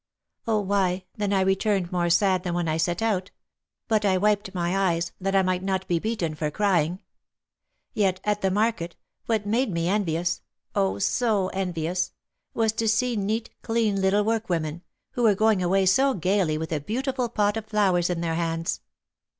"Oh, 0.47 0.59
why, 0.61 1.05
then 1.15 1.31
I 1.31 1.41
returned 1.41 1.91
more 1.91 2.09
sad 2.09 2.41
than 2.41 2.55
when 2.55 2.67
I 2.67 2.77
set 2.77 3.03
out; 3.03 3.29
but 3.87 4.03
I 4.03 4.17
wiped 4.17 4.55
my 4.55 4.75
eyes, 4.75 5.11
that 5.21 5.35
I 5.35 5.43
might 5.43 5.61
not 5.61 5.87
be 5.87 5.99
beaten 5.99 6.33
for 6.33 6.49
crying. 6.49 6.97
Yet, 7.93 8.19
at 8.23 8.41
the 8.41 8.49
market, 8.49 8.95
what 9.27 9.45
made 9.45 9.71
me 9.71 9.87
envious 9.87 10.41
oh, 10.73 10.97
so 10.97 11.49
envious! 11.49 12.13
was 12.55 12.71
to 12.71 12.87
see 12.87 13.15
neat, 13.15 13.51
clean 13.61 14.01
little 14.01 14.23
workwomen, 14.23 14.81
who 15.11 15.21
were 15.21 15.35
going 15.35 15.61
away 15.61 15.85
so 15.85 16.15
gaily 16.15 16.57
with 16.57 16.71
a 16.71 16.79
beautiful 16.81 17.29
pot 17.29 17.55
of 17.55 17.67
flowers 17.67 18.09
in 18.09 18.21
their 18.21 18.33
hands." 18.33 18.81